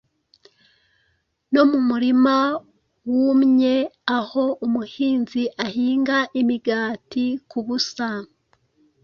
No 1.51 1.61
mumurima 1.69 2.35
wumye 3.13 3.75
aho 4.17 4.43
umuhinzi 4.65 5.43
ahinga 5.65 6.17
imigati 6.41 7.25
kubusa. 7.49 8.07